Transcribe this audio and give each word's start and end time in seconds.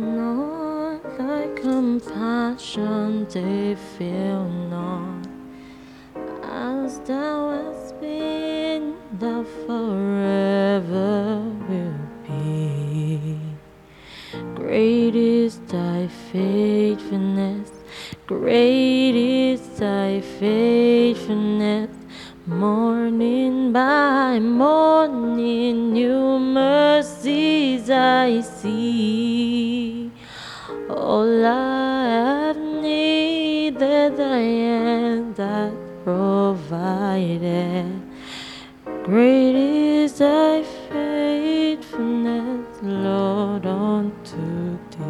not 0.00 1.02
thy 1.18 1.48
compassion 1.54 3.26
they 3.28 3.74
feel 3.96 4.44
not. 4.70 5.26
As 6.42 7.00
thou 7.00 7.50
hast 7.50 8.00
been 8.00 8.96
thou 9.18 9.44
forever 9.66 11.42
will 11.68 12.00
be. 12.26 13.38
Great 14.54 15.14
is 15.14 15.58
thy 15.68 16.08
faithfulness 16.32 17.76
great 18.26 19.14
is 19.14 19.60
thy 19.78 20.20
faithfulness. 20.20 21.90
Morning 22.46 23.72
by 23.72 24.38
morning, 24.38 25.92
new 25.92 26.38
mercies 26.38 27.88
I 27.90 28.40
see. 28.40 29.15
Provided. 36.06 37.90
Great 39.02 39.56
is 39.56 40.18
thy 40.18 40.62
faithfulness, 40.62 42.78
Lord, 42.80 43.66
unto 43.66 44.78
thee. 44.92 45.02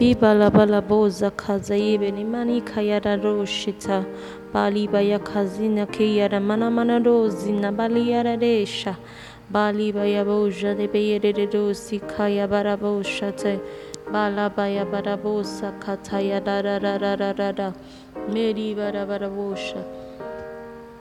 Bibala 0.00 0.50
bala 0.50 0.80
bo 0.80 1.08
zakazaibe 1.08 2.10
ni 2.12 2.24
mani 2.24 2.60
kayara 2.62 3.16
roshita 3.16 4.04
bali 4.52 4.88
baya 4.88 5.18
kazina 5.18 5.86
kiyara 5.86 6.40
mana 6.40 6.70
mana 6.70 6.98
rozina 6.98 7.70
bali 7.76 8.10
yara 8.10 8.36
resha 8.36 8.96
bali 9.50 9.92
baya 9.92 10.24
bo 10.24 10.50
jade 10.50 10.88
beyere 10.92 11.34
de 11.34 11.46
dosi 11.46 12.00
kaya 12.16 12.48
bara 12.48 12.76
bo 12.76 13.02
shate 13.02 13.60
bala 14.12 14.50
baya 14.50 14.84
bara 14.84 15.16
bo 15.16 15.42
sakataya 15.42 16.44
da 16.44 16.62
da 16.62 16.78
da 16.78 16.98
da 16.98 17.16
da 17.16 17.32
da 17.32 17.52
da 17.52 17.72
meri 18.28 18.74
bara 18.74 19.06
bara 19.06 19.28
bo 19.30 19.54
shate 19.54 19.84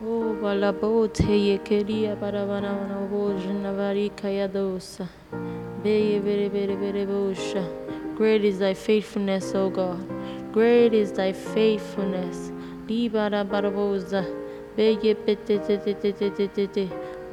Oh, 0.06 0.36
balabote 0.42 1.30
ye 1.30 1.58
keria 1.60 2.16
barabana 2.18 2.72
wana 2.76 3.08
bojna 3.10 3.74
varika 3.74 4.28
yadosa. 4.28 5.08
Beye 5.84 6.20
bere 6.20 6.50
bere 6.52 6.76
bere 6.76 7.06
bosha. 7.08 7.64
Great 8.18 8.44
is 8.44 8.60
thy 8.60 8.74
faithfulness, 8.74 9.56
O 9.56 9.70
God. 9.70 10.06
Great 10.54 10.94
is 10.94 11.14
thy 11.14 11.32
faithfulness. 11.34 12.52
Libara 12.88 13.46
barabosa. 13.48 14.26
Beye 14.76 15.16
pete 15.16 15.58
te 15.66 15.78
te 15.78 15.94
te 15.94 16.12
te 16.12 16.30
te 16.48 16.68
te 16.68 16.68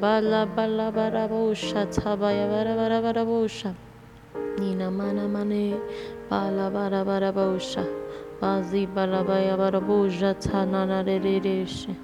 Bala 0.01 0.47
bala 0.47 0.91
barabosha 0.91 1.87
tabaya 1.93 2.49
bara 2.49 2.75
bara 2.75 3.03
barabosha. 3.03 3.75
Nina 4.59 4.91
mana 4.91 5.29
mane. 5.29 5.77
Bala 6.31 6.71
bara 6.71 7.05
barabosha. 7.05 7.85
Bazi 8.41 8.87
balabaya 8.87 9.57
baraboja 9.59 10.35
tanana 10.41 11.05
rereshe. 11.05 11.95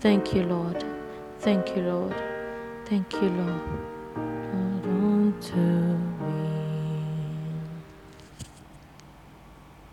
Thank 0.00 0.34
you, 0.34 0.42
Lord. 0.42 0.84
Thank 1.38 1.76
you, 1.76 1.82
Lord. 1.82 2.14
Thank 2.86 3.12
you, 3.22 3.30
Lord. 3.30 3.60